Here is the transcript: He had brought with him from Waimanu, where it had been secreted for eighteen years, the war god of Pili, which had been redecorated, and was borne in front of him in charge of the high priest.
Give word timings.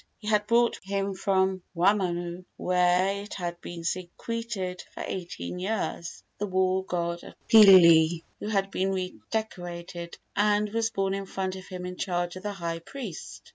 He 0.17 0.27
had 0.27 0.47
brought 0.47 0.77
with 0.77 0.85
him 0.85 1.13
from 1.13 1.61
Waimanu, 1.75 2.45
where 2.57 3.21
it 3.21 3.35
had 3.35 3.61
been 3.61 3.83
secreted 3.83 4.81
for 4.95 5.03
eighteen 5.05 5.59
years, 5.59 6.23
the 6.39 6.47
war 6.47 6.83
god 6.83 7.23
of 7.23 7.35
Pili, 7.47 8.23
which 8.39 8.51
had 8.51 8.71
been 8.71 8.89
redecorated, 8.93 10.17
and 10.35 10.71
was 10.73 10.89
borne 10.89 11.13
in 11.13 11.27
front 11.27 11.55
of 11.55 11.67
him 11.67 11.85
in 11.85 11.97
charge 11.97 12.35
of 12.35 12.41
the 12.41 12.53
high 12.53 12.79
priest. 12.79 13.43